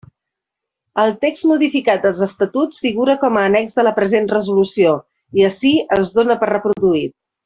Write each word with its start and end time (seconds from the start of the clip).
El 1.03 1.11
text 1.25 1.45
modificat 1.49 2.01
dels 2.07 2.21
Estatuts 2.27 2.81
figura 2.87 3.15
com 3.25 3.37
a 3.37 3.43
annex 3.51 3.77
de 3.81 3.85
la 3.89 3.95
present 4.01 4.31
resolució, 4.35 4.95
i 5.41 5.45
ací 5.51 5.75
es 6.01 6.11
dóna 6.21 6.39
per 6.45 6.51
reproduït. 6.57 7.15